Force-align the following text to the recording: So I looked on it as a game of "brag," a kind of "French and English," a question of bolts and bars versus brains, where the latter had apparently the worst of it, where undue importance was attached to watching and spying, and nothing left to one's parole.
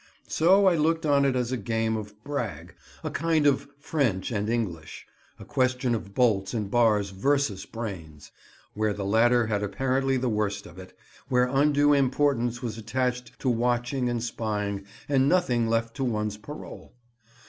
So 0.27 0.65
I 0.65 0.73
looked 0.75 1.05
on 1.05 1.25
it 1.25 1.35
as 1.35 1.51
a 1.51 1.57
game 1.57 1.95
of 1.95 2.23
"brag," 2.23 2.73
a 3.03 3.11
kind 3.11 3.45
of 3.45 3.67
"French 3.77 4.31
and 4.31 4.49
English," 4.49 5.05
a 5.39 5.45
question 5.45 5.93
of 5.93 6.15
bolts 6.15 6.55
and 6.55 6.71
bars 6.71 7.11
versus 7.11 7.67
brains, 7.67 8.31
where 8.73 8.93
the 8.93 9.05
latter 9.05 9.45
had 9.45 9.61
apparently 9.61 10.17
the 10.17 10.27
worst 10.27 10.65
of 10.65 10.79
it, 10.79 10.97
where 11.29 11.43
undue 11.45 11.93
importance 11.93 12.63
was 12.63 12.79
attached 12.79 13.37
to 13.41 13.47
watching 13.51 14.09
and 14.09 14.23
spying, 14.23 14.87
and 15.07 15.29
nothing 15.29 15.67
left 15.67 15.95
to 15.97 16.03
one's 16.03 16.37
parole. 16.37 16.93